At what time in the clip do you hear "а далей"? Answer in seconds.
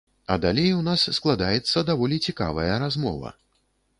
0.25-0.71